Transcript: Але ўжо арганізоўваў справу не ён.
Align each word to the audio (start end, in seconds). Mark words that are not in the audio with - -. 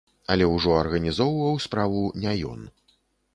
Але 0.35 0.45
ўжо 0.53 0.71
арганізоўваў 0.83 1.61
справу 1.67 2.01
не 2.25 2.33
ён. 2.55 2.67